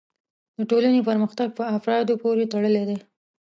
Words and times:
د 0.57 0.59
ټولنې 0.69 1.01
پرمختګ 1.09 1.47
په 1.57 1.63
افرادو 1.77 2.13
پورې 2.23 2.43
تړلی 2.53 2.83
دی. 2.89 2.97